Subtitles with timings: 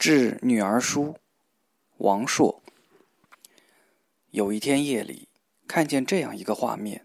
[0.00, 1.18] 致女儿书，
[1.98, 2.62] 王朔。
[4.30, 5.28] 有一天夜里，
[5.68, 7.04] 看见这样一个画面：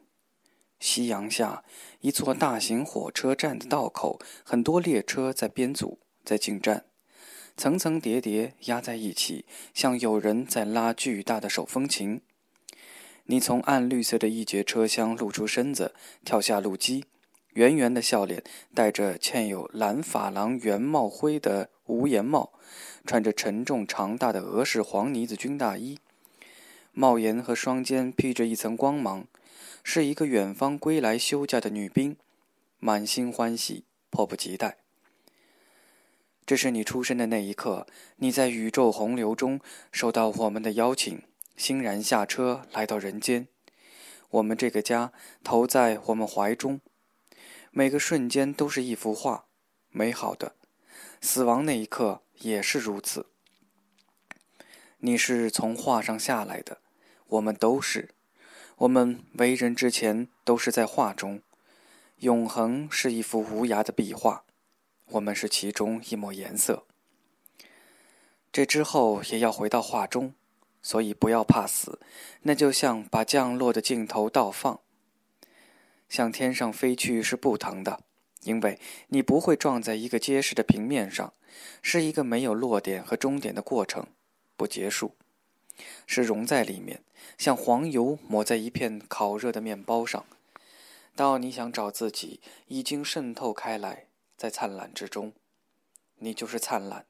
[0.79, 1.65] 夕阳下，
[1.99, 6.85] 一座大型火车站的道口，很多列车在编组，在进站，
[7.57, 12.21] 层层叠叠压在一起，像有人在拉巨大的手风琴。
[13.25, 15.93] 你从暗绿色的一节车厢露出身子，
[16.23, 17.03] 跳下路基。
[17.55, 18.43] 圆圆的笑脸，
[18.73, 22.51] 戴着嵌有蓝珐琅圆帽徽的无檐帽，
[23.05, 25.97] 穿着沉重长大的俄式黄呢子军大衣，
[26.91, 29.25] 帽檐和双肩披着一层光芒，
[29.85, 32.17] 是一个远方归来休假的女兵，
[32.79, 34.75] 满心欢喜，迫不及待。
[36.45, 37.87] 这是你出生的那一刻，
[38.17, 39.61] 你在宇宙洪流中
[39.93, 41.23] 受到我们的邀请，
[41.55, 43.47] 欣然下车来到人间，
[44.31, 46.81] 我们这个家投在我们怀中。
[47.77, 49.47] 每个瞬间都是一幅画，
[49.91, 50.55] 美好的。
[51.19, 53.25] 死亡那一刻也是如此。
[54.99, 56.77] 你是从画上下来的，
[57.27, 58.11] 我们都是。
[58.77, 61.41] 我们为人之前都是在画中。
[62.19, 64.45] 永恒是一幅无涯的壁画，
[65.07, 66.85] 我们是其中一抹颜色。
[68.53, 70.33] 这之后也要回到画中，
[70.81, 71.99] 所以不要怕死。
[72.43, 74.79] 那就像把降落的镜头倒放。
[76.15, 77.99] 向天上飞去是不疼的，
[78.43, 81.33] 因为你不会撞在一个结实的平面上，
[81.81, 84.07] 是一个没有落点和终点的过程，
[84.55, 85.13] 不结束，
[86.07, 87.03] 是融在里面，
[87.37, 90.25] 像黄油抹在一片烤热的面包上。
[91.17, 94.05] 到你想找自己，已经渗透开来，
[94.37, 95.33] 在灿烂之中，
[96.19, 97.05] 你就是灿烂。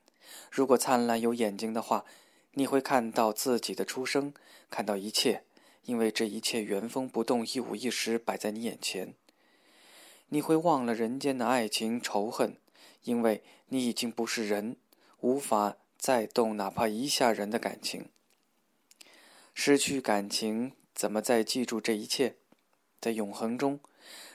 [0.50, 2.06] 如果灿烂有眼睛的话，
[2.54, 4.34] 你会看到自己的出生，
[4.72, 5.44] 看到一切。
[5.86, 9.14] 因为这一切原封不动、一五一十摆在你眼前，
[10.30, 12.58] 你会忘了人间的爱情仇恨，
[13.04, 14.78] 因为你已经不是人，
[15.22, 18.10] 无法再动哪怕一下人的感情。
[19.54, 22.36] 失去感情，怎么再记住这一切？
[23.00, 23.80] 在永恒中，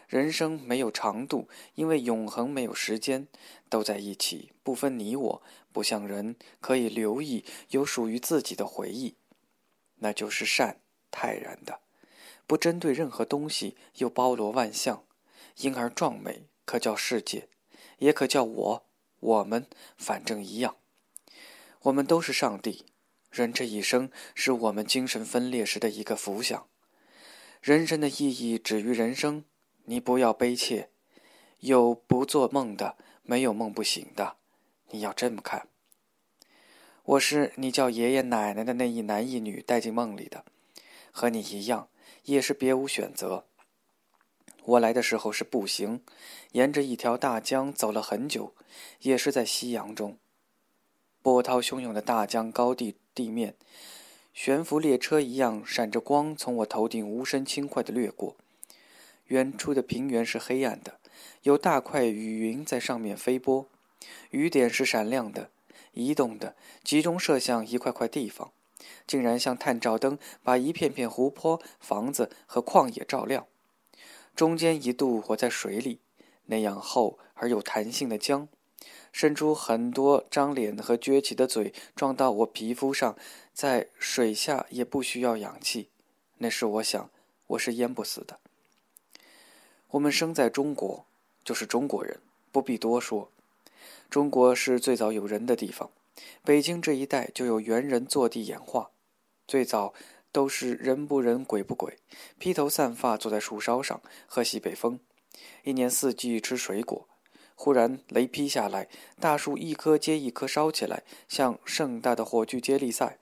[0.06, 3.26] 人生没有长度，因为永恒没有时间，
[3.68, 5.42] 都在一起，不分你我，
[5.72, 9.16] 不像人可以留意有属于自己的回忆，
[9.96, 10.80] 那就是善。
[11.10, 11.80] 泰然的，
[12.46, 15.04] 不针对任何东西，又包罗万象，
[15.56, 16.44] 因而壮美。
[16.64, 17.48] 可叫世界，
[17.98, 18.86] 也可叫我、
[19.18, 19.66] 我们，
[19.98, 20.76] 反正一样。
[21.80, 22.84] 我们都是上帝。
[23.28, 26.68] 人这一生是我们精神分裂时的一个浮想。
[27.60, 29.44] 人生的意义止于人生。
[29.86, 30.90] 你不要悲切，
[31.58, 34.36] 有不做梦的，没有梦不醒的。
[34.90, 35.66] 你要这么看。
[37.02, 40.44] 我是你叫爷爷奶奶的那一男一女带进梦里的。
[41.10, 41.88] 和你一样，
[42.24, 43.44] 也是别无选择。
[44.64, 46.02] 我来的时候是步行，
[46.52, 48.54] 沿着一条大江走了很久，
[49.00, 50.18] 也是在夕阳中。
[51.22, 53.54] 波涛汹涌的大江高地地面，
[54.32, 58.36] 悬浮列车一样闪着光，从我头顶无声轻快地掠过。
[59.26, 60.98] 远处的平原是黑暗的，
[61.42, 63.68] 有大块雨云在上面飞波，
[64.30, 65.50] 雨点是闪亮的、
[65.92, 68.52] 移动的，集中射向一块块地方。
[69.06, 73.46] 竟然像探照灯，把一片片湖泊、房子和旷野照亮。
[74.34, 76.00] 中间一度我在水里，
[76.46, 78.48] 那样厚而有弹性的浆，
[79.12, 83.16] 伸出很多张脸和撅起的嘴撞到我皮肤上，
[83.52, 85.88] 在水下也不需要氧气。
[86.38, 87.10] 那时我想，
[87.48, 88.38] 我是淹不死的。
[89.88, 91.04] 我们生在中国，
[91.44, 92.20] 就是中国人，
[92.52, 93.30] 不必多说。
[94.08, 95.90] 中国是最早有人的地方。
[96.44, 98.90] 北京这一带就有猿人坐地演化，
[99.46, 99.92] 最早
[100.32, 101.98] 都是人不人鬼不鬼，
[102.38, 105.00] 披头散发坐在树梢上喝西北风，
[105.64, 107.08] 一年四季吃水果。
[107.54, 108.88] 忽然雷劈下来，
[109.20, 113.18] 大树一棵接一棵烧起来，像盛大的火炬接力赛。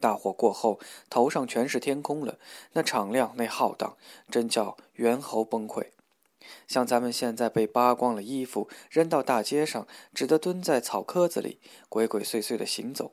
[0.00, 2.40] 大火过后，头上全是天空了，
[2.72, 3.96] 那敞亮，那浩荡，
[4.28, 5.90] 真叫猿猴崩溃。
[6.66, 13.12] 像咱们现在被扒光了衣服，扔到大街上，只得蹲在草棵子里，鬼鬼祟祟地行走，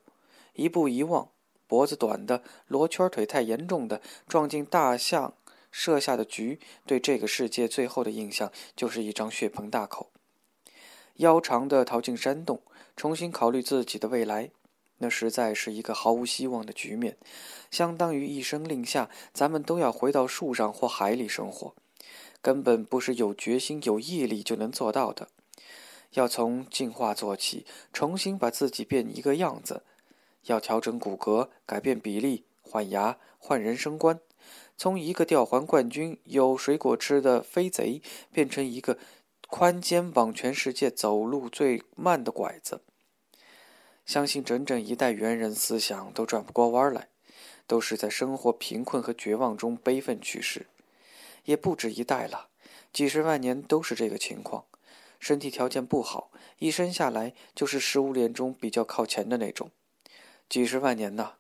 [0.54, 1.30] 一步一望，
[1.68, 5.34] 脖子短的、罗圈腿太严重的，撞进大象
[5.72, 10.08] 设下的局，对这个世界最后的印象就是一张血盆大口；
[11.16, 12.62] 腰长的逃进山洞，
[12.96, 14.50] 重新考虑自己的未来，
[14.98, 17.18] 那实在是一个毫无希望的局面，
[17.70, 21.76] 相当于一声令下，咱们都要回到树上或海里生活。
[22.42, 25.28] 根本不是有决心、有毅力就能做到的，
[26.12, 29.84] 要从进化做起，重新把自己变一个样子，
[30.46, 34.20] 要调整骨骼、改变比例、换牙、换人生观，
[34.78, 38.02] 从一个吊环冠军、有水果吃的飞贼，
[38.32, 38.98] 变成一个
[39.50, 42.82] 宽肩膀、全世界走路最慢的拐子。
[44.06, 47.10] 相信整整一代猿人思想都转不过弯来，
[47.68, 50.66] 都是在生活贫困和绝望中悲愤去世。
[51.50, 52.50] 也不止一代了，
[52.94, 54.66] 几十万年都是这个情况。
[55.20, 56.30] 身体条件不好，
[56.60, 59.72] 一生下来就是食物链中比较靠前的那种。
[60.48, 61.34] 几十万年呐，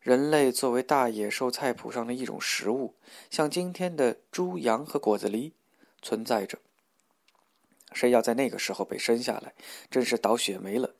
[0.00, 2.94] 人类作为大野兽菜谱上的一种食物，
[3.30, 5.52] 像今天的猪、羊和果子狸
[6.00, 6.58] 存在着。
[7.92, 9.52] 谁要在那个时候被生下来，
[9.90, 10.94] 真是倒血霉了。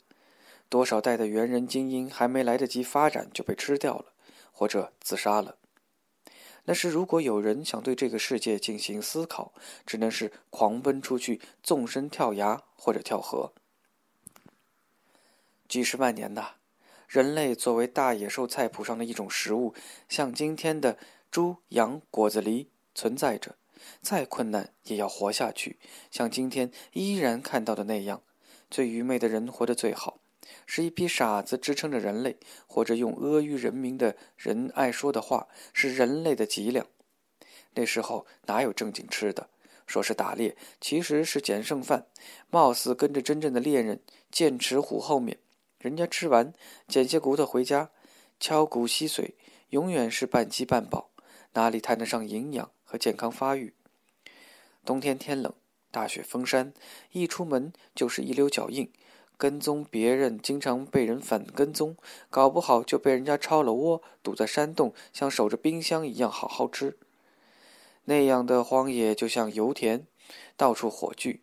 [0.68, 4.12] 多少代的猿人精英还没来得及发展就被吃掉了，
[4.52, 5.56] 或者自杀了。
[6.64, 9.52] 那是如果有人想对这个世界进行思考，
[9.86, 13.52] 只能是狂奔出去，纵身跳崖或者跳河。
[15.68, 16.54] 几十万年呐，
[17.06, 19.74] 人类作为大野兽菜谱上的一种食物，
[20.08, 20.98] 像今天的
[21.30, 23.56] 猪、羊、果子狸存在着。
[24.00, 25.78] 再困难也要活下去，
[26.10, 28.22] 像今天依然看到的那样，
[28.70, 30.20] 最愚昧的人活得最好。
[30.66, 32.36] 是一批傻子支撑着人类，
[32.66, 36.86] 或者用阿谀人民的人爱说的话，是人类的脊梁。
[37.74, 39.48] 那时候哪有正经吃的？
[39.86, 42.06] 说是打猎，其实是捡剩饭，
[42.48, 44.00] 貌似跟着真正的猎人，
[44.30, 45.38] 剑齿虎后面。
[45.78, 46.54] 人家吃完，
[46.88, 47.90] 捡些骨头回家，
[48.40, 49.32] 敲骨吸髓，
[49.68, 51.10] 永远是半饥半饱，
[51.52, 53.74] 哪里谈得上营养和健康发育？
[54.86, 55.52] 冬天天冷，
[55.90, 56.72] 大雪封山，
[57.12, 58.90] 一出门就是一溜脚印。
[59.36, 61.96] 跟踪别人，经常被人反跟踪，
[62.30, 66.96] 搞不好就被人家抄了窝，堵在山洞，像守着冰箱一样好好吃。
[68.04, 70.06] 那样的荒野就像油田，
[70.56, 71.40] 到处火炬，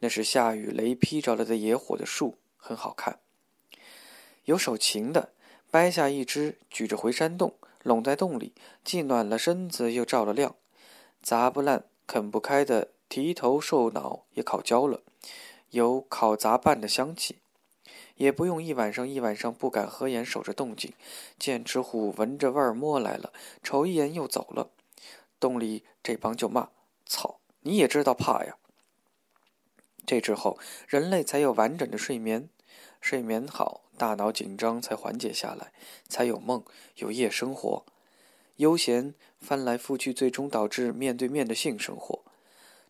[0.00, 3.20] 那是下雨雷劈着了的野火的树，很好看。
[4.44, 5.30] 有手勤的，
[5.70, 8.52] 掰下一只，举着回山洞，拢在洞里，
[8.84, 10.54] 既暖了身子，又照了亮。
[11.22, 15.00] 砸不烂、啃不开的提头兽脑也烤焦了。
[15.70, 17.38] 有烤杂拌的香气，
[18.16, 20.92] 也不用一晚上一晚上不敢合眼守着动静。
[21.38, 23.32] 剑齿虎闻着味儿摸来了，
[23.62, 24.70] 瞅一眼又走了。
[25.38, 26.70] 洞里这帮就骂
[27.04, 28.56] ：“操，你也知道怕呀！”
[30.06, 32.48] 这之后，人类才有完整的睡眠，
[33.00, 35.72] 睡眠好，大脑紧张才缓解下来，
[36.08, 36.64] 才有梦，
[36.96, 37.84] 有夜生活，
[38.56, 42.22] 悠闲翻来覆去，最终导致面对面的性生活。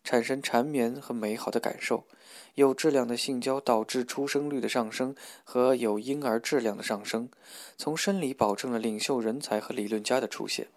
[0.07, 2.05] 产生缠绵和美好的感受，
[2.55, 5.13] 有质量的性交导致出生率的上升
[5.43, 7.27] 和有婴儿质量的上升，
[7.75, 10.67] 从生理保证了领袖人才和理论家的出现。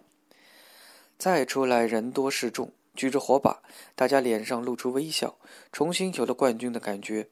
[1.17, 3.61] 再出来人多势众，举着火把，
[3.95, 5.37] 大家脸上露出微笑，
[5.71, 7.29] 重新有了冠军的感觉。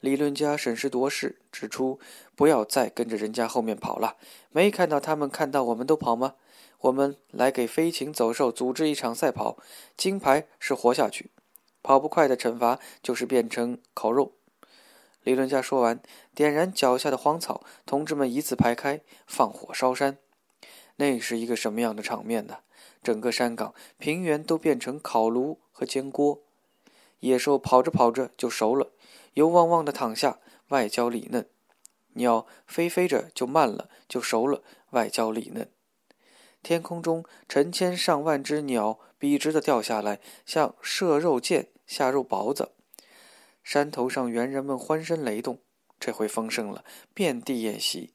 [0.00, 1.98] 理论家审时度势，指出
[2.36, 4.18] 不要再跟着人家后面跑了，
[4.50, 6.34] 没看到他们看到我们都跑吗？
[6.84, 9.56] 我们来给飞禽走兽组织一场赛跑，
[9.96, 11.30] 金牌是活下去，
[11.82, 14.32] 跑不快的惩罚就是变成烤肉。
[15.22, 16.02] 理论家说完，
[16.34, 20.18] 点燃脚下的荒草，同志们一字排开，放火烧山。
[20.96, 22.58] 那是一个什么样的场面呢？
[23.02, 26.42] 整个山岗、平原都变成烤炉和煎锅，
[27.20, 28.90] 野兽跑着跑着就熟了，
[29.32, 30.38] 油汪汪的躺下，
[30.68, 31.44] 外焦里嫩；
[32.12, 35.70] 鸟飞飞着就慢了，就熟了，外焦里嫩。
[36.64, 42.72] 天空中成千上万只鸟笔直的掉下来，像射肉箭下肉雹子。
[43.62, 45.60] 山头上猿人们欢声雷动，
[46.00, 46.82] 这回丰盛了，
[47.12, 48.12] 遍地宴席。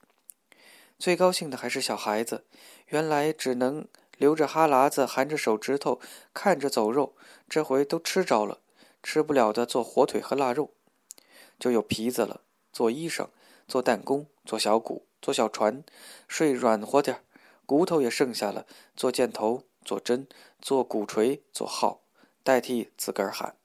[0.98, 2.44] 最高兴的还是小孩子，
[2.88, 3.88] 原来只能
[4.18, 6.02] 流着哈喇子、含着手指头
[6.34, 7.16] 看着走肉，
[7.48, 8.60] 这回都吃着了。
[9.02, 10.72] 吃不了的做火腿和腊肉，
[11.58, 12.42] 就有皮子了，
[12.74, 13.30] 做衣裳，
[13.66, 15.84] 做弹弓，做小鼓，做小船，
[16.28, 17.24] 睡软和点儿。
[17.70, 20.28] 骨头也剩下了，做箭头，做针，
[20.60, 22.02] 做鼓槌，做号，
[22.42, 23.58] 代替自个儿喊。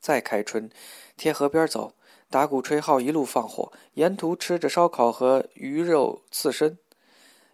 [0.00, 0.68] 再开春，
[1.16, 1.94] 贴河边走，
[2.28, 6.78] 打鼓吹号，一路放火，沿途吃着烧烤和鱼肉刺身。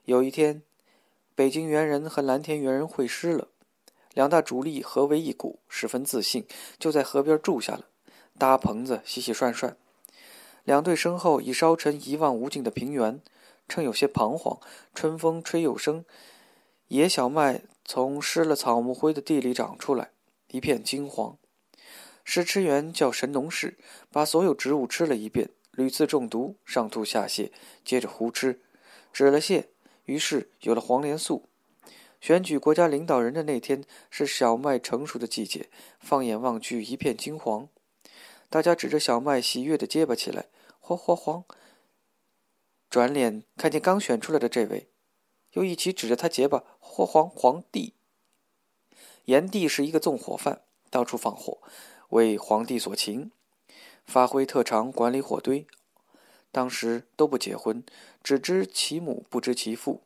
[0.07, 0.63] 有一天，
[1.35, 3.49] 北京猿人和蓝田猿人会师了，
[4.15, 6.47] 两大主力合为一股，十分自信，
[6.79, 7.89] 就在河边住下了，
[8.39, 9.77] 搭棚子，洗洗涮涮。
[10.63, 13.21] 两队身后已烧成一望无尽的平原。
[13.69, 14.61] 趁有些彷徨，
[14.95, 16.05] 春风吹又生，
[16.89, 20.11] 野小麦从湿了草木灰的地里长出来，
[20.49, 21.37] 一片金黄。
[22.25, 23.77] 试吃员叫神农氏，
[24.11, 27.51] 把所有植物吃了一遍，屡次中毒，上吐下泻，
[27.85, 28.61] 接着胡吃，
[29.13, 29.65] 止了泻，
[30.05, 31.49] 于是有了黄连素。
[32.21, 35.69] 选举国家领导人的那天是小麦成熟的季节，
[36.01, 37.69] 放眼望去一片金黄，
[38.49, 40.47] 大家指着小麦喜悦地结巴起来
[40.81, 41.45] ：“黄黄黄！”
[42.95, 44.87] 转脸看见刚选出来的这位，
[45.55, 47.95] 又一起指着他结巴：“霍皇皇帝。”
[49.27, 51.59] 炎帝是一个纵火犯，到处放火，
[52.11, 53.33] 为皇帝所擒，
[54.05, 55.67] 发挥特长管理火堆。
[56.53, 57.83] 当时都不结婚，
[58.23, 60.05] 只知其母不知其父。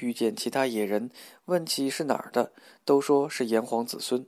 [0.00, 1.10] 遇见其他野人，
[1.44, 2.52] 问起是哪儿的，
[2.86, 4.26] 都说是炎黄子孙。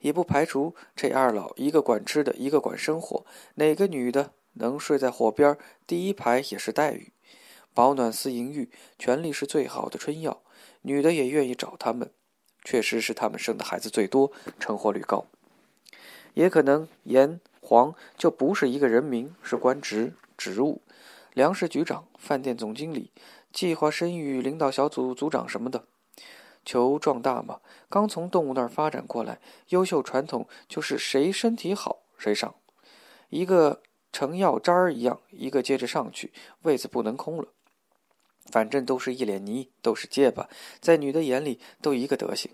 [0.00, 5.56] 也不排除这二老一个管吃的，一个管生火，哪个女的能睡在火边
[5.86, 7.12] 第一排也是待遇。
[7.72, 10.42] 保暖思淫欲，权力是最好的春药，
[10.82, 12.10] 女的也愿意找他们。
[12.62, 15.26] 确实是他们生的孩子最多，成活率高。
[16.34, 20.82] 也可能炎黄就不是一个人名，是官职职务，
[21.32, 23.10] 粮食局长、饭店总经理、
[23.52, 25.84] 计划生育领导小组组长什么的。
[26.62, 32.54] 求壮大嘛，刚从动物那儿发展过来，优秀传统就是谁身体好谁上，
[33.30, 33.80] 一个
[34.12, 37.48] 成药渣儿一样，一个接着上去，位子不能空了。
[38.50, 40.48] 反正都是一脸泥，都是结巴，
[40.80, 42.50] 在女的眼里都一个德行。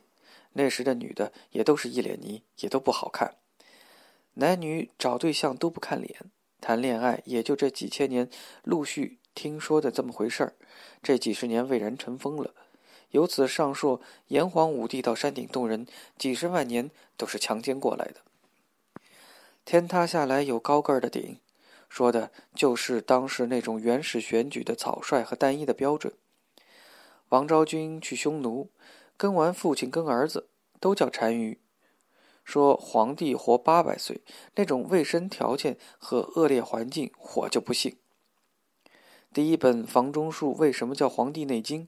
[0.53, 3.35] 那时的女的也都是一脸泥，也都不好看。
[4.35, 6.15] 男女找对象都不看脸，
[6.61, 8.29] 谈恋爱也就这几千年
[8.65, 10.55] 陆续听说的这么回事儿。
[11.03, 12.55] 这几十年蔚然成风了。
[13.11, 15.87] 由此上溯，炎黄武帝到山顶洞人，
[16.19, 18.21] 几十万年都是强奸过来的。
[19.65, 21.39] 天塌下来有高个儿的顶。
[21.89, 26.13] 说的就是当时那种原始选举的草率和单一的标准。
[27.31, 28.71] 王昭君去匈奴，
[29.17, 31.59] 跟完父亲跟儿子都叫单于，
[32.45, 34.21] 说皇帝活八百岁，
[34.55, 37.97] 那种卫生条件和恶劣环境，我就不信。
[39.33, 41.83] 第一本房中术为什么叫《黄帝内经》？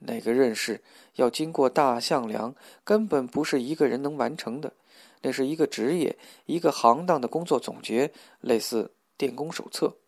[0.00, 0.82] 那个认识
[1.16, 4.74] 要经过大项梁，根本不是一个人能完成的，
[5.22, 8.92] 那是一个职业、一个行当的工作总结，类似。
[9.20, 9.98] 电工手册，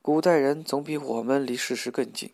[0.00, 2.32] 古代人总比我们离事实更近。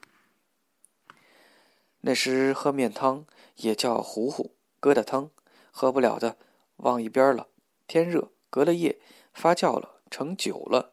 [2.02, 5.30] 那时喝面汤也叫糊糊疙瘩汤，
[5.72, 6.36] 喝不了的
[6.76, 7.48] 忘一边了。
[7.88, 9.00] 天热，隔了夜
[9.32, 10.92] 发酵了，成酒了。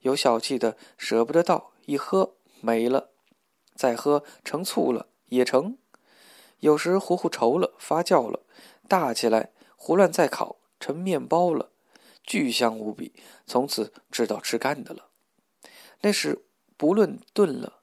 [0.00, 3.10] 有小气的舍不得倒，一喝没了。
[3.76, 5.78] 再喝成醋了，也成。
[6.58, 8.40] 有时糊糊稠了，发酵了，
[8.88, 11.70] 大起来胡乱再烤，成面包了。
[12.24, 13.12] 巨香无比，
[13.46, 15.08] 从此知道吃干的了。
[16.00, 16.44] 那时
[16.76, 17.80] 不论炖了，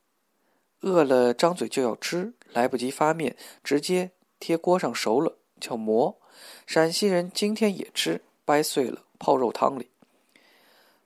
[0.81, 6.19] 饿了张嘴就要吃，来不及发面，直接贴锅上熟了叫馍。
[6.65, 9.89] 陕西人今天也吃，掰碎了泡肉汤里。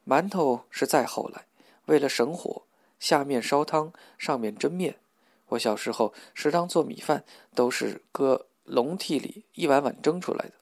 [0.05, 1.45] 馒头是再后来，
[1.85, 2.63] 为了省火，
[2.99, 4.97] 下面烧汤，上面蒸面。
[5.47, 7.23] 我小时候食堂做米饭
[7.53, 10.53] 都是搁笼屉里一碗碗蒸出来的。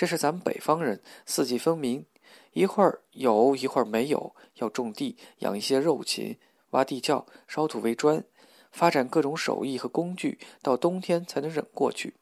[0.00, 2.06] 这是咱们北方人四季分明，
[2.54, 6.38] 一会儿有一会儿没有，要种地养一些肉禽，
[6.70, 8.24] 挖地窖烧土为砖，
[8.72, 12.14] 发展各种手艺和工具，到冬天才能忍过去。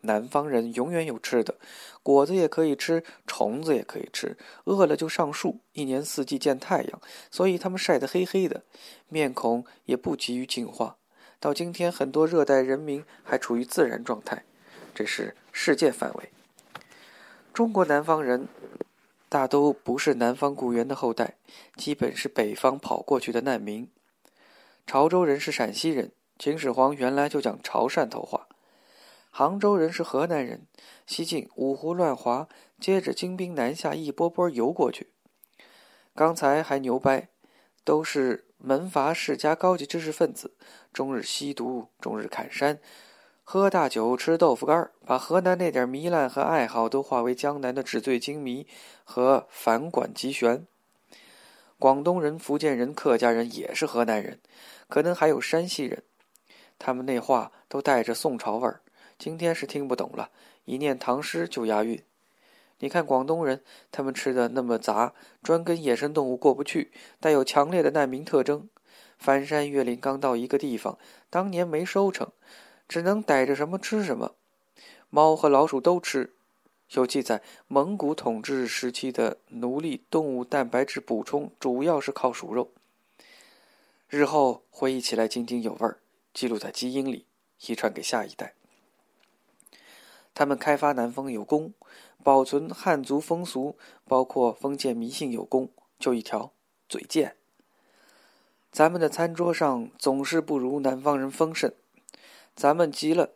[0.00, 1.54] 南方人永远有吃的，
[2.02, 8.64] 果子也可以吃，虫子也可以吃，饿了就上树，一年四季见太阳，所以他们晒得黑黑的，
[9.08, 10.96] 面孔也不急于进化。
[11.38, 14.42] 到今天，很多热带人民还处于自然状态。
[14.92, 16.30] 这是世界范围。
[17.60, 18.48] 中国南方人
[19.28, 21.34] 大都不是南方古猿的后代，
[21.76, 23.86] 基本是北方跑过去的难民。
[24.86, 28.48] 潮州人是陕西人，秦始皇原来就讲潮汕头话。
[29.28, 30.66] 杭州人是河南人，
[31.06, 32.48] 西晋五胡乱华，
[32.80, 35.12] 接着金兵南下，一波波游过去。
[36.14, 37.28] 刚才还牛掰，
[37.84, 40.54] 都是门阀世家高级知识分子，
[40.94, 42.78] 终日吸毒，终日砍山。
[43.42, 48.66] 喝大酒，吃豆腐干，把河南那点糜烂和爱好都化为江南的纸醉金迷
[49.02, 50.66] 和反管集旋。
[51.78, 54.38] 广东人、福建人、客家人也是河南人，
[54.88, 56.02] 可能还有山西人，
[56.78, 58.82] 他们那话都带着宋朝味儿。
[59.18, 60.30] 今天是听不懂了，
[60.64, 62.02] 一念唐诗就押韵。
[62.78, 68.68] 你看广东人，他们吃的那么杂，专跟野生动物过不去，带有强烈的难民特征。
[69.18, 72.30] 翻山越岭刚到一个地方，当年没收成。
[72.90, 74.34] 只能逮着什么吃什么，
[75.10, 76.32] 猫和老鼠都吃。
[76.90, 82.72] 有记载，蒙古统治时期的奴隶动物蛋白质补充主要是靠鼠肉。
[84.08, 86.00] 日后回忆起来津津有味儿，
[86.34, 87.26] 记录在基因里，
[87.64, 88.54] 遗传给下一代。
[90.34, 91.72] 他们开发南方有功，
[92.24, 93.78] 保存汉族风俗，
[94.08, 95.70] 包括封建迷信有功，
[96.00, 96.50] 就一条
[96.88, 97.36] 嘴贱。
[98.72, 101.72] 咱们的餐桌上总是不如南方人丰盛。
[102.60, 103.30] 咱们急了，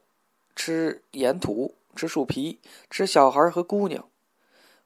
[0.54, 4.06] 吃盐土，吃树皮，吃小孩和姑娘。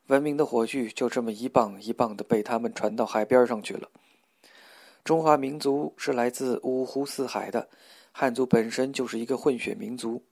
[0.06, 3.90] 文明的火炬就这么一棒一棒的被他们传到海边上去了。
[5.02, 7.68] 中华民族是来自五湖四海的，
[8.12, 10.22] 汉族本身就是一个混血民族。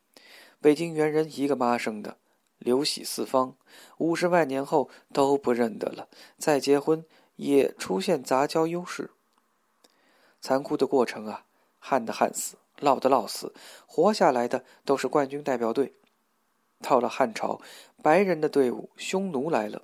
[0.61, 2.17] 北京猿人一个妈生的，
[2.59, 3.57] 流徙四方，
[3.99, 6.07] 五十万年后都不认得了。
[6.39, 9.11] 再结婚也出现杂交优势。
[10.41, 11.47] 残酷的过程啊，
[11.81, 13.55] 旱的旱死，涝的涝死，
[13.87, 15.95] 活下来的都是冠军代表队。
[16.81, 17.61] 到了汉朝，
[18.03, 19.83] 白人的队伍匈奴来了，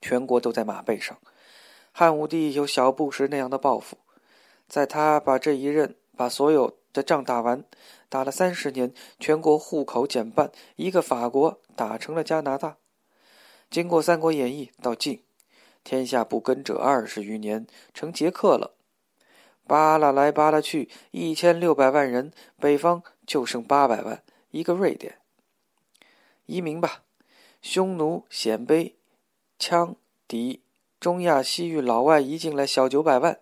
[0.00, 1.18] 全国都在马背上。
[1.92, 3.96] 汉武帝有小布什那样的抱负，
[4.68, 7.64] 在他把这一任把所有的仗打完，
[8.08, 12.76] 打了三十年，全国户口减半，一个法国打成了加拿大。
[13.70, 15.24] 经过《三国演义》到晋，
[15.82, 18.75] 天下不耕者二十余年，成捷克了。
[19.66, 25.18] 扒拉来扒拉去，一千六百万人，北方就剩八百万，一个瑞典。
[26.46, 27.02] 移民吧，
[27.60, 28.92] 匈奴、鲜卑、
[29.58, 29.96] 羌、
[30.28, 30.60] 狄，
[31.00, 33.40] 中亚西域老外移进来小九百万。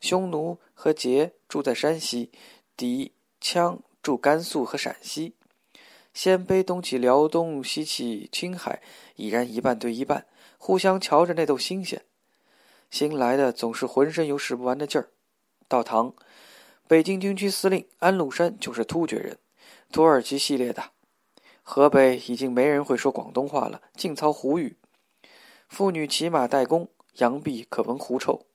[0.00, 2.30] 匈奴和羯住在山西，
[2.76, 5.34] 狄、羌住甘肃和陕西，
[6.14, 8.80] 鲜卑东起辽东，西起青海，
[9.16, 12.02] 已然一半对一半，互相瞧着那都新鲜。
[12.90, 15.10] 新来的总是浑身有使不完的劲儿。
[15.68, 16.14] 到唐，
[16.86, 19.38] 北京军区司令安禄山就是突厥人，
[19.90, 20.90] 土耳其系列的。
[21.62, 24.76] 河北已经没人会说广东话了，尽操胡语。
[25.68, 28.46] 妇女骑马带弓，扬臂可闻狐臭。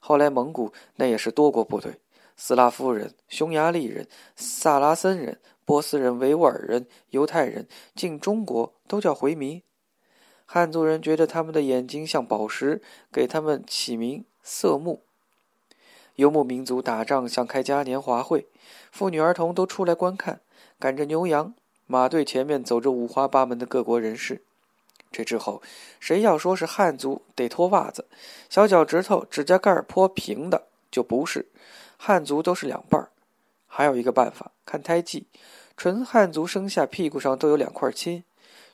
[0.00, 2.00] 后来蒙古那也是多国部队，
[2.36, 9.62] 斯拉夫人、匈牙利人、萨拉森人、波斯人、维吾尔人、犹太人进中国都叫回民。
[10.44, 15.04] 汉族人觉得他们的眼睛像宝石，给他们起名色目。
[16.16, 18.46] 游牧民族打仗像开嘉年华会，
[18.92, 20.40] 妇女儿童都出来观看，
[20.78, 21.54] 赶着牛羊。
[21.86, 24.42] 马队前面走着五花八门的各国人士。
[25.10, 25.60] 这之后，
[26.00, 28.06] 谁要说是汉族得脱袜子，
[28.48, 31.50] 小脚趾头指甲盖泼平的就不是。
[31.96, 33.10] 汉族都是两半儿。
[33.66, 35.26] 还有一个办法，看胎记，
[35.76, 38.24] 纯汉族生下屁股上都有两块青。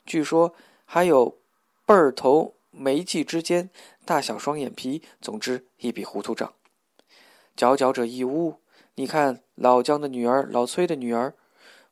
[0.05, 0.53] 据说
[0.85, 1.37] 还有
[1.85, 3.69] 背儿头眉际之间
[4.05, 5.01] 大小双眼皮。
[5.19, 6.53] 总之一笔糊涂账。
[7.61, 8.55] 佼佼者一屋。
[8.95, 11.35] 你看老姜的女儿，老崔的女儿。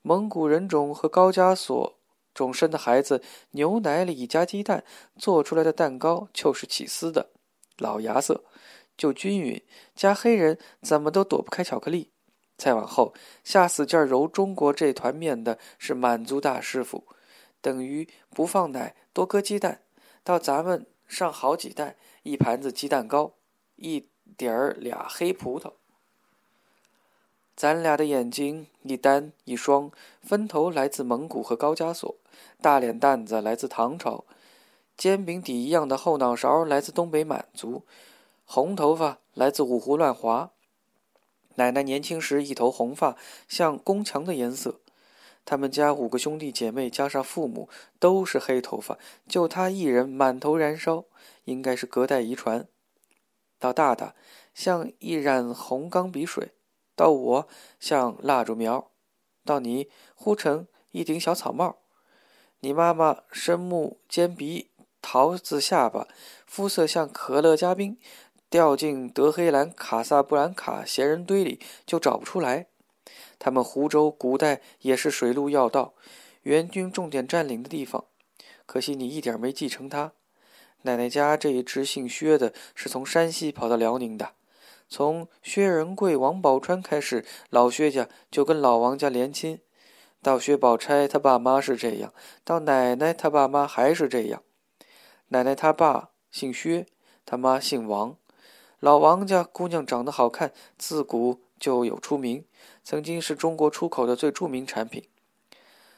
[0.02, 2.00] 蒙古人种和高加索
[2.34, 4.84] 种生的孩子，牛奶里加鸡蛋
[5.15, 7.30] 做出来的蛋糕就是起司的，
[7.78, 8.43] 老牙色，
[8.98, 9.62] 就均匀。
[9.93, 12.10] 加黑人怎么都躲不开巧克力。
[12.58, 17.06] 再往后，下死劲揉中国这团面的是满族大师傅，
[17.62, 19.82] 等于不放奶，多搁鸡蛋。
[20.24, 23.36] 到咱们上好几代，一盘子鸡蛋糕，
[23.76, 25.74] 一点儿俩黑葡萄。
[27.56, 32.15] 咱俩的眼睛一单一双，分头来自蒙古和高加索；
[32.62, 34.24] 大脸蛋子来自唐朝，
[34.96, 37.84] 煎饼底一样的后脑勺来自东北满族，
[38.46, 40.52] 红头发来自五胡乱华。
[41.56, 43.18] 奶奶年轻时一头红发，
[43.50, 44.80] 像宫墙的颜色。
[45.44, 47.68] 他们家五个兄弟姐妹加上父母
[48.00, 51.04] 都是黑头发，就他一人满头燃烧，
[51.44, 52.65] 应该是隔代遗传。
[53.60, 54.15] 到大大
[54.54, 56.54] 像一染红钢笔水。
[56.95, 57.48] 到我
[57.80, 58.91] 像蜡烛苗，
[59.45, 61.78] 到你呼成一顶小草帽。
[62.60, 64.69] 你妈妈深目尖鼻，
[65.02, 66.10] 桃子下巴，
[66.45, 67.98] 肤色像可乐加冰，
[68.50, 72.67] 掉进德黑兰、卡萨布兰卡闲人堆里就找不出来。
[73.38, 75.93] 他们湖州古代也是水陆要道，
[76.41, 78.04] 元军重点占领的地方。
[78.65, 80.12] 可惜你一点没继承它。
[80.84, 84.32] 奶奶家这一支姓薛的，是从山西跑到辽宁的。
[84.88, 89.60] 从薛仁贵、王宝钏开始，老薛家就跟老王家连亲。
[90.22, 92.13] 到薛宝钗他爸妈是这样，
[92.44, 94.42] 到奶奶他爸妈还是这样。
[95.30, 96.86] 奶奶他爸姓薛，
[97.26, 98.18] 他妈姓王。
[98.80, 102.46] 老王家姑娘长得好看，自古就有出名，
[102.84, 105.08] 曾经是中国出口的最著名产品。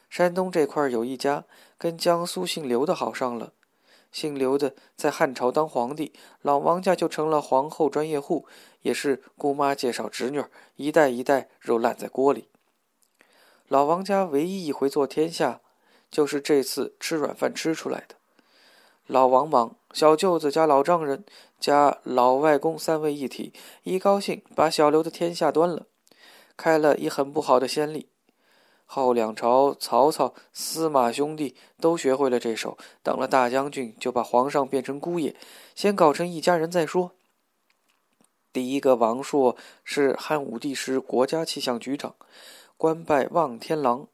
[0.09, 1.45] 山东这块有一家
[1.77, 3.53] 跟江苏姓刘的好上了。
[4.11, 8.45] 姓刘的在汉朝当皇帝，老王家就成了皇后专业户，
[8.81, 10.43] 也是姑妈介绍侄女，
[10.75, 12.49] 一代一代肉烂在锅里。
[13.67, 15.61] 老王家唯一一回做天下，
[16.11, 18.15] 就是这次吃软饭吃出来的。
[19.07, 21.23] 老王忙，小舅子加老丈人
[21.59, 25.87] 加老外公三位一体，一高兴把小刘的天下端了，
[26.55, 28.10] 开了一很不好的先例。
[28.93, 32.77] 后两朝，曹操、司马兄弟都学会了这手。
[33.01, 35.33] 等了大将军，就把皇上变成姑爷，
[35.73, 37.13] 先搞成一家人再说。
[38.51, 42.15] 第一个王朔是汉武帝时国家气象局长，
[42.75, 44.09] 官拜望天郎，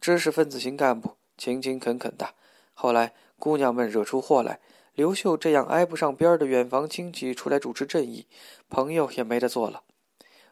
[0.00, 2.30] 知识分子型干部，勤勤恳恳的。
[2.72, 4.58] 后来姑娘们惹出祸来，
[4.94, 8.26] 刘秀这样挨不上边的远房亲戚出来主持正义，
[8.70, 9.82] 朋友也没得做了。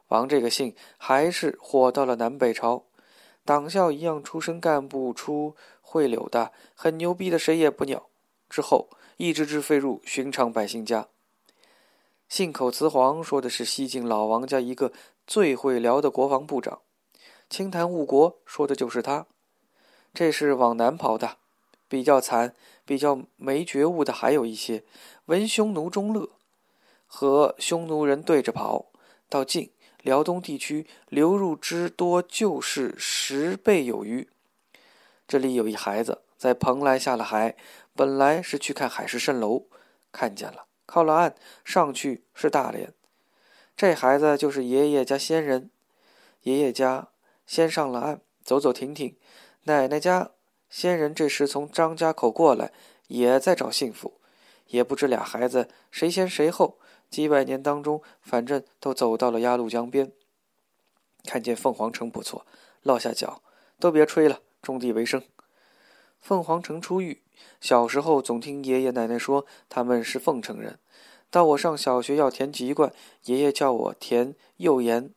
[0.09, 2.85] 王这个姓还是火到了南北朝。
[3.45, 8.09] 党校一样出身干部出会柳的，很牛逼的，谁也不鸟。
[8.49, 11.09] 之后一只只飞入寻常百姓家。
[12.29, 14.93] 信口雌黄说的是西晋老王家一个
[15.27, 16.81] 最会聊的国防部长，
[17.51, 19.27] 清谈误国说的就是他。
[20.15, 21.39] 这是往南跑的，
[21.89, 24.85] 比较惨、比较没觉悟的还有一些，
[25.27, 26.31] 闻匈奴中乐，
[27.07, 28.87] 和匈奴人对着跑。
[29.29, 29.71] 到晋
[30.03, 34.29] 辽东地区流入之多，就是十倍有余。
[35.27, 37.57] 这里有一孩子在蓬莱下了海，
[37.95, 39.67] 本来是去看海市蜃楼，
[40.11, 41.35] 看见了，靠了岸，
[41.65, 42.93] 上去是大连。
[43.77, 45.71] 这孩子就是爷爷家先人，
[46.43, 47.09] 爷爷家
[47.47, 49.17] 先上了岸，走走停停。
[49.65, 50.33] 奶奶家
[50.69, 52.73] 先人这时从张家口过来，
[53.07, 54.21] 也在找幸福，
[54.67, 56.79] 也不知俩孩子谁先谁后。
[57.13, 60.11] 几百年当中，反正都走到了鸭绿江边。
[61.25, 62.47] 看见凤凰城不错，
[62.83, 63.43] 落下脚，
[63.79, 65.23] 都别吹了，种地为生。
[66.19, 67.23] 凤凰城出狱，
[67.61, 70.79] 小时候总听爷爷奶奶说他们是凤城人。
[71.31, 72.93] 到我上小学要填籍贯，
[73.25, 75.11] 爷爷叫我填右岩，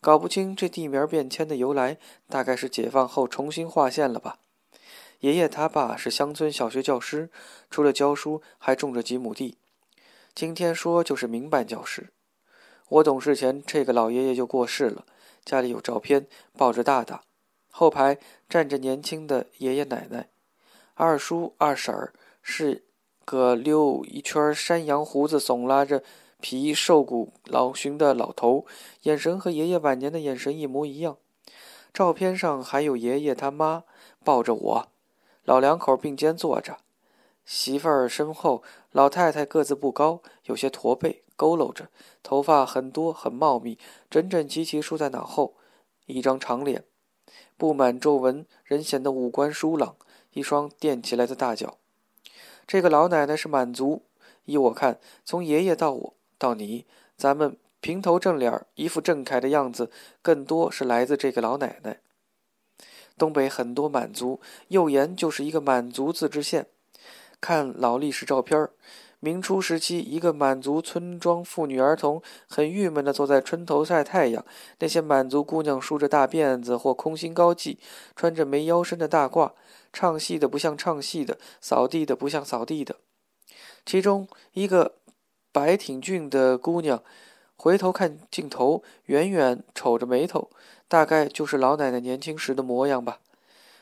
[0.00, 1.96] 搞不清这地名变迁的由来，
[2.28, 4.38] 大概是解放后重新划线了吧。
[5.20, 7.30] 爷爷他爸是乡村小学教师，
[7.70, 9.56] 除了教书，还种着几亩地。
[10.38, 12.10] 今天说就是民办教师。
[12.90, 15.04] 我懂事前，这个老爷爷就过世了。
[15.44, 17.22] 家里有照片，抱着大大，
[17.72, 20.28] 后排站着年轻的爷爷奶奶，
[20.94, 22.84] 二叔二婶儿是
[23.24, 26.04] 个溜一圈山羊胡子、耸拉着
[26.40, 28.64] 皮、瘦骨嶙峋的老头，
[29.02, 31.16] 眼神和爷爷晚年的眼神一模一样。
[31.92, 33.82] 照片上还有爷爷他妈
[34.22, 34.88] 抱着我，
[35.42, 36.76] 老两口并肩坐着。
[37.44, 38.62] 媳妇儿身后，
[38.98, 41.88] 老太太个子不高，有些驼背，佝偻着，
[42.20, 43.78] 头发很多，很茂密，
[44.10, 45.54] 整整齐齐梳在脑后，
[46.06, 46.82] 一张长脸，
[47.56, 49.94] 布满皱纹，人显得五官疏朗，
[50.32, 51.78] 一双垫起来的大脚。
[52.66, 54.02] 这个老奶奶是满族，
[54.46, 56.84] 依我看，从爷爷到我到你，
[57.16, 62.00] 咱们平头正脸，一副正楷的样子，更多是来自这个老奶奶。
[63.16, 66.66] 东北很多满族，右岩就是一个满族自治县。
[67.40, 68.68] 看老历史照片
[69.20, 74.44] 明初时期，一个满族村庄妇女儿童很郁闷地坐在村头晒太阳。
[74.78, 77.78] 那些满族姑娘梳着大辫子或空心高髻，
[78.14, 79.50] 穿着没腰身的大褂，
[79.92, 82.96] 唱戏的不像唱戏的，扫地的不像扫地的。
[83.84, 84.94] 其中一个
[85.50, 87.02] 白挺俊的姑娘，
[87.56, 90.48] 回头看镜头，远远瞅着眉头，
[90.86, 93.18] 大概就是老奶奶年轻时的模样吧。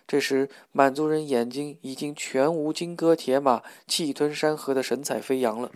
[0.07, 5.73] 这时，满族人眼睛已经全无金戈铁马、气吞山河的神采飞扬了。